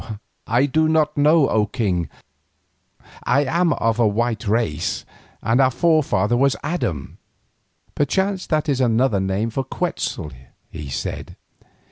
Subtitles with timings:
[0.47, 2.09] "I do not know, O king.
[3.23, 5.05] I am of a white race,
[5.43, 7.17] and our forefather was named Adam."
[7.93, 10.31] "Perchance that is another name for Quetzal,"
[10.71, 11.35] he said.